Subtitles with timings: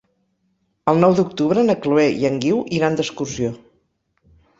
[0.93, 3.53] El nou d'octubre na Chloé i en Guiu iran d'excursió.